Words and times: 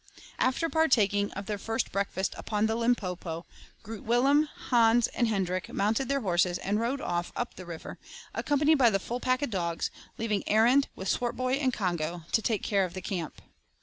After 0.39 0.67
partaking 0.67 1.29
of 1.33 1.45
their 1.45 1.59
first 1.59 1.91
breakfast 1.91 2.33
upon 2.35 2.65
the 2.65 2.75
Limpopo, 2.75 3.45
Groot 3.83 4.03
Willem, 4.03 4.49
Hans, 4.69 5.05
and 5.09 5.27
Hendrik 5.27 5.69
mounted 5.71 6.09
their 6.09 6.21
horses 6.21 6.57
and 6.57 6.79
rode 6.79 7.01
off 7.01 7.31
up 7.35 7.53
the 7.53 7.67
river, 7.67 7.99
accompanied 8.33 8.79
by 8.79 8.89
the 8.89 8.97
full 8.97 9.19
pack 9.19 9.43
of 9.43 9.51
dogs, 9.51 9.91
leaving 10.17 10.43
Arend, 10.49 10.87
with 10.95 11.07
Swartboy 11.07 11.57
and 11.61 11.71
Congo, 11.71 12.23
to 12.31 12.41
take 12.41 12.63
care 12.63 12.83
of 12.83 12.95
the 12.95 13.01
camp. 13.03 13.43